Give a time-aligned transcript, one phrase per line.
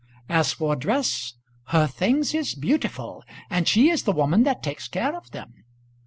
[0.29, 1.35] As for dress,
[1.67, 5.63] her things is beautiful, and she is the woman that takes care of 'em!